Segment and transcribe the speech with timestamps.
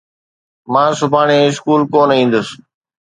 [0.73, 2.47] مان سڀاڻي اسڪول ڪونہ ايندس.